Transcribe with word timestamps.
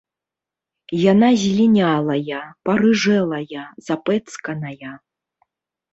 Яна 1.11 1.29
злінялая, 1.43 2.41
парыжэлая, 2.69 3.63
запэцканая. 3.91 4.91